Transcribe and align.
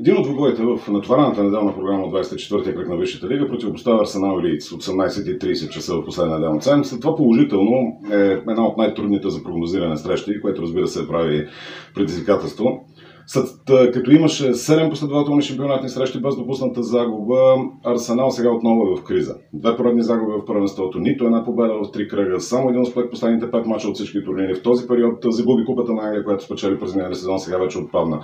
Един 0.00 0.16
от 0.16 0.22
двубоите 0.22 0.62
в 0.62 0.88
натоварената 0.88 1.44
неделна 1.44 1.74
програма 1.74 2.04
от 2.04 2.14
24-я 2.14 2.74
кръг 2.74 2.88
на 2.88 2.96
Висшата 2.96 3.28
лига 3.28 3.48
противопоставя 3.48 4.00
Арсенал 4.00 4.40
Лиц 4.40 4.70
18.30 4.70 5.68
часа 5.68 5.94
в 5.94 6.04
последния 6.04 6.40
ден 6.40 6.56
от 6.56 6.62
седмицата. 6.62 7.00
Това 7.00 7.16
положително 7.16 8.00
е 8.12 8.16
една 8.16 8.66
от 8.66 8.76
най-трудните 8.76 9.30
за 9.30 9.42
прогнозиране 9.42 9.96
срещи, 9.96 10.40
което 10.40 10.62
разбира 10.62 10.86
се 10.86 11.08
прави 11.08 11.46
предизвикателство. 11.94 12.84
След 13.30 13.46
като 13.92 14.10
имаше 14.10 14.52
7 14.52 14.90
последователни 14.90 15.42
шампионатни 15.42 15.88
срещи 15.88 16.20
без 16.20 16.36
допусната 16.36 16.82
загуба, 16.82 17.56
Арсенал 17.84 18.30
сега 18.30 18.50
отново 18.50 18.82
е 18.82 19.00
в 19.00 19.04
криза. 19.04 19.34
Две 19.52 19.76
поредни 19.76 20.02
загуби 20.02 20.32
в 20.32 20.44
първенството, 20.44 20.98
нито 20.98 21.24
една 21.24 21.44
победа 21.44 21.74
в 21.74 21.90
три 21.92 22.08
кръга, 22.08 22.40
само 22.40 22.68
един 22.68 22.82
успех 22.82 23.10
последните 23.10 23.46
5 23.46 23.66
мача 23.66 23.88
от 23.88 23.94
всички 23.94 24.24
турнири. 24.24 24.54
В 24.54 24.62
този 24.62 24.86
период 24.86 25.14
загуби 25.24 25.64
купата 25.64 25.92
на 25.92 26.02
Англия, 26.02 26.24
която 26.24 26.44
спечели 26.44 26.78
през 26.78 26.94
миналия 26.94 27.16
сезон, 27.16 27.38
сега 27.38 27.58
вече 27.58 27.78
отпадна. 27.78 28.20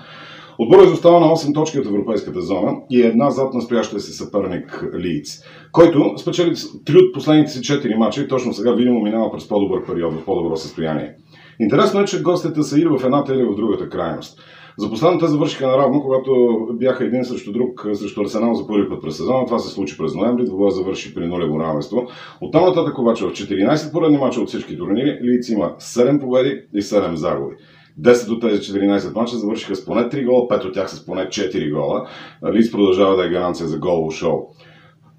Отборът 0.59 0.87
изостава 0.87 1.21
на 1.21 1.27
8 1.27 1.55
точки 1.55 1.79
от 1.79 1.87
европейската 1.87 2.41
зона 2.41 2.73
и 2.91 3.03
е 3.03 3.07
една 3.07 3.31
зад 3.31 3.55
настоящия 3.55 4.01
си 4.01 4.13
съперник 4.13 4.85
Лиц, 4.99 5.41
който 5.73 6.19
спечели 6.19 6.51
3 6.55 7.09
от 7.09 7.15
последните 7.15 7.51
си 7.51 7.61
4 7.61 7.97
мача 7.97 8.23
и 8.23 8.29
точно 8.29 8.53
сега 8.53 8.73
видимо 8.73 9.01
минава 9.01 9.33
през 9.33 9.49
по-добър 9.49 9.87
период, 9.87 10.15
в 10.15 10.25
по-добро 10.25 10.57
състояние. 10.57 11.15
Интересно 11.61 12.01
е, 12.01 12.05
че 12.05 12.23
гостите 12.23 12.63
са 12.63 12.79
или 12.79 12.89
в 12.89 13.05
едната 13.05 13.35
или 13.35 13.45
в 13.45 13.55
другата 13.57 13.89
крайност. 13.89 14.41
За 14.79 14.91
последната 14.91 15.29
завършиха 15.29 15.67
наравно, 15.67 16.03
когато 16.03 16.33
бяха 16.73 17.05
един 17.05 17.25
срещу 17.25 17.53
друг 17.53 17.87
срещу 17.93 18.21
Арсенал 18.21 18.55
за 18.55 18.67
първи 18.67 18.89
път 18.89 19.03
през 19.03 19.17
сезона. 19.17 19.47
Това 19.47 19.59
се 19.59 19.75
случи 19.75 19.99
през 19.99 20.15
ноември, 20.15 20.45
това 20.45 20.71
завърши 20.71 21.15
при 21.15 21.27
нулево 21.27 21.61
равенство. 21.61 22.07
Оттам 22.41 22.65
нататък 22.65 22.99
обаче 22.99 23.25
в 23.25 23.33
14 23.33 23.93
поредни 23.93 24.19
мача 24.19 24.41
от 24.41 24.49
всички 24.49 24.79
турнири 24.79 25.19
Лиц 25.23 25.49
има 25.49 25.75
7 25.79 26.21
победи 26.21 26.63
и 26.75 26.83
7 26.83 27.15
загуби. 27.15 27.55
10 28.01 28.31
от 28.31 28.41
тези 28.41 28.61
14 28.61 29.15
мача 29.15 29.37
завършиха 29.37 29.77
с 29.77 29.85
поне 29.85 30.03
3 30.03 30.27
гола, 30.27 30.49
5 30.49 30.65
от 30.65 30.75
тях 30.75 30.91
с 30.91 31.07
поне 31.07 31.27
4 31.27 31.73
гола. 31.73 32.09
Лиц 32.53 32.73
продължава 32.73 33.17
да 33.17 33.27
е 33.27 33.31
гаранция 33.31 33.67
за 33.67 33.79
голово 33.79 34.11
шоу. 34.11 34.49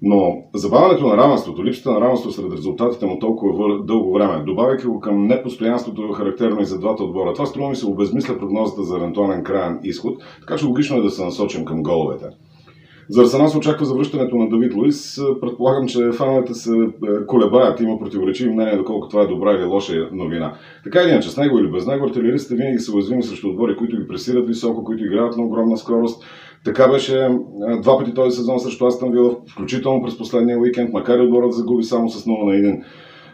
Но 0.02 0.42
забавянето 0.54 1.06
на 1.06 1.16
равенството, 1.16 1.64
липсата 1.64 1.90
на 1.90 2.00
равенство 2.00 2.30
сред 2.30 2.52
резултатите 2.52 3.06
му 3.06 3.18
толкова 3.18 3.84
дълго 3.84 4.12
време, 4.12 4.44
добавяйки 4.44 4.86
го 4.86 5.00
към 5.00 5.26
непостоянството, 5.26 6.12
характерно 6.12 6.60
и 6.60 6.64
за 6.64 6.78
двата 6.78 7.04
отбора, 7.04 7.32
това 7.32 7.46
струва 7.46 7.68
ми 7.68 7.76
се 7.76 7.86
обезмисля 7.86 8.38
прогнозата 8.38 8.82
за 8.82 8.96
евентуален 8.96 9.44
крайен 9.44 9.80
изход, 9.82 10.22
така 10.40 10.56
че 10.56 10.66
логично 10.66 10.96
е 10.96 11.02
да 11.02 11.10
се 11.10 11.24
насочим 11.24 11.64
към 11.64 11.82
головете. 11.82 12.26
За 13.08 13.22
Арсенал 13.22 13.48
се 13.48 13.58
очаква 13.58 13.86
завръщането 13.86 14.36
на 14.36 14.48
Давид 14.48 14.74
Луис. 14.74 15.20
Предполагам, 15.40 15.88
че 15.88 16.12
фановете 16.12 16.54
се 16.54 16.72
е, 16.72 17.26
колебаят, 17.26 17.80
има 17.80 17.98
противоречиви 17.98 18.50
мнения, 18.50 18.78
доколко 18.78 19.08
това 19.08 19.22
е 19.22 19.26
добра 19.26 19.52
или 19.52 19.64
лоша 19.64 20.08
новина. 20.12 20.54
Така 20.84 21.02
или 21.02 21.10
иначе, 21.10 21.30
с 21.30 21.36
него 21.36 21.58
или 21.58 21.70
без 21.70 21.86
него, 21.86 22.06
артилеристите 22.06 22.54
винаги 22.54 22.78
са 22.78 22.94
уязвими 22.94 23.22
срещу 23.22 23.48
отбори, 23.48 23.76
които 23.76 23.96
ги 23.96 24.08
пресират 24.08 24.48
високо, 24.48 24.84
които 24.84 25.04
играят 25.04 25.36
на 25.36 25.44
огромна 25.44 25.76
скорост. 25.76 26.24
Така 26.66 26.88
беше 26.88 27.28
два 27.82 27.98
пъти 27.98 28.14
този 28.14 28.36
сезон 28.36 28.60
срещу 28.60 28.86
Астан 28.86 29.12
Вила, 29.12 29.36
включително 29.50 30.02
през 30.02 30.18
последния 30.18 30.58
уикенд, 30.58 30.92
макар 30.92 31.18
и 31.18 31.22
отборът 31.22 31.52
загуби 31.52 31.82
само 31.82 32.08
с 32.08 32.24
0 32.24 32.44
на 32.44 32.52
1. 32.52 32.82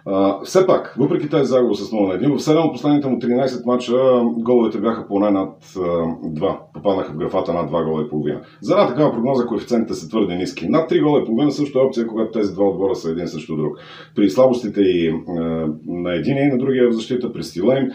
Uh, 0.06 0.44
все 0.44 0.66
пак, 0.66 0.94
въпреки 0.98 1.28
тази 1.28 1.44
загуба 1.44 1.74
с 1.74 1.90
0 1.90 2.08
на 2.08 2.28
1, 2.28 2.36
в 2.36 2.40
7 2.40 2.66
от 2.66 2.72
последните 2.72 3.08
му 3.08 3.16
13 3.16 3.66
мача 3.66 4.22
головете 4.24 4.78
бяха 4.78 5.08
поне 5.08 5.30
над 5.30 5.64
uh, 5.64 6.16
2. 6.40 6.56
Попаднаха 6.74 7.12
в 7.12 7.16
графата 7.16 7.52
над 7.52 7.70
2 7.70 7.84
гола 7.84 8.02
и 8.02 8.08
половина. 8.08 8.40
За 8.60 8.72
една 8.72 8.88
такава 8.88 9.12
прогноза 9.12 9.46
коефициентите 9.46 9.94
са 9.94 10.08
твърде 10.08 10.34
ниски. 10.34 10.68
Над 10.68 10.90
3 10.90 11.02
гола 11.02 11.20
и 11.20 11.24
половина 11.24 11.52
също 11.52 11.78
е 11.78 11.82
опция, 11.82 12.06
когато 12.06 12.30
тези 12.30 12.52
два 12.52 12.64
отбора 12.68 12.94
са 12.94 13.10
един 13.10 13.28
срещу 13.28 13.56
друг. 13.56 13.78
При 14.16 14.30
слабостите 14.30 14.80
и 14.80 15.12
uh, 15.12 15.74
на 15.86 16.14
един 16.14 16.38
и 16.38 16.46
на 16.46 16.58
другия 16.58 16.90
в 16.90 16.92
защита, 16.92 17.32
при 17.32 17.42
стила 17.42 17.78
им, 17.78 17.90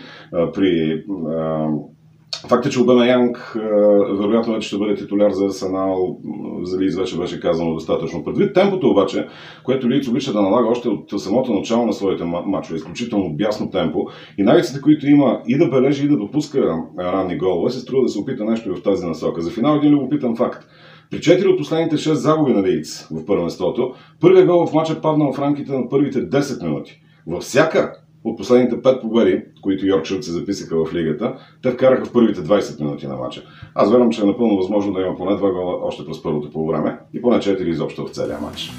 при 0.54 1.04
Факт 2.48 2.66
е, 2.66 2.70
че 2.70 2.82
Обема 2.82 3.08
Янг 3.08 3.58
вероятно 4.20 4.54
вече 4.54 4.68
ще 4.68 4.78
бъде 4.78 4.96
титуляр 4.96 5.32
за 5.32 5.46
Арсенал, 5.46 6.20
за 6.64 6.80
Лиц 6.80 6.96
вече 6.96 7.18
беше 7.18 7.40
казано 7.40 7.74
достатъчно. 7.74 8.24
Предвид 8.24 8.54
темпото 8.54 8.90
обаче, 8.90 9.28
което 9.64 9.90
Лиц 9.90 10.08
обича 10.08 10.34
да 10.34 10.42
налага 10.42 10.68
още 10.68 10.90
от 10.90 11.22
самото 11.22 11.54
начало 11.54 11.86
на 11.86 11.94
своите 11.94 12.23
мачове, 12.23 12.78
изключително 12.78 13.34
бясно 13.34 13.70
темпо 13.70 14.08
и 14.38 14.44
навиците, 14.44 14.82
които 14.82 15.08
има 15.08 15.42
и 15.48 15.58
да 15.58 15.70
бележи 15.70 16.06
и 16.06 16.10
да 16.10 16.17
допуска 16.17 16.76
ранни 17.00 17.38
голове, 17.38 17.72
се 17.72 17.80
струва 17.80 18.04
да 18.04 18.10
се 18.10 18.20
опита 18.20 18.45
нещо 18.45 18.70
и 18.70 18.76
в 18.76 18.84
тази 18.84 19.06
насока. 19.06 19.42
За 19.42 19.52
финал 19.52 19.76
един 19.76 19.92
любопитен 19.92 20.36
факт. 20.36 20.67
При 21.11 21.17
4 21.17 21.48
от 21.48 21.58
последните 21.58 21.98
6 21.98 22.14
загуби 22.14 22.54
на 22.54 22.64
Лиц 22.64 23.08
в 23.11 23.26
първенството, 23.26 23.94
първият 24.22 24.48
гол 24.48 24.67
в 24.67 24.73
мача 24.73 25.02
падна 25.02 25.34
в 25.34 25.40
рамките 25.40 25.72
на 25.72 25.90
първите 25.90 26.30
10 26.30 26.64
минути. 26.64 27.02
Във 27.28 27.44
всяка 27.44 27.94
от 28.23 28.38
последните 28.38 28.76
5 28.76 29.02
победи, 29.02 29.42
които 29.61 29.86
Йоркшир 29.86 30.22
се 30.22 30.32
записаха 30.32 30.86
в 30.86 30.94
лигата, 30.94 31.36
те 31.64 31.72
вкараха 31.72 32.05
в 32.05 32.11
първите 32.11 32.42
20 32.42 32.80
минути 32.80 33.08
на 33.08 33.16
матча. 33.16 33.44
Аз 33.76 33.92
вярвам, 33.92 34.11
че 34.11 34.22
е 34.22 34.26
напълно 34.26 34.58
възможно 34.58 34.94
да 34.94 35.02
има 35.02 35.17
поне 35.17 35.32
2 35.32 35.39
гола 35.39 35.80
още 35.83 36.05
през 36.05 36.23
първото 36.23 36.52
по 36.52 36.67
време 36.67 37.00
и 37.14 37.22
поне 37.22 37.38
4 37.38 37.61
изобщо 37.61 38.08
в 38.08 38.11
целия 38.11 38.39
матч. 38.39 38.72